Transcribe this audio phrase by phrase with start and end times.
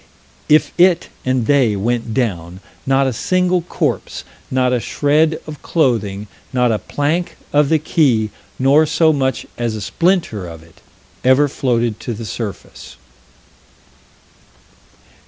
[0.49, 6.25] If it and they went down not a single corpse, not a shred of clothing,
[6.51, 10.81] not a plank of the quay, nor so much as a splinter of it
[11.23, 12.95] ever floated to the surface.